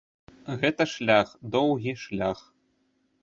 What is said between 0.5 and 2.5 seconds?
Гэта шлях, доўгі шлях.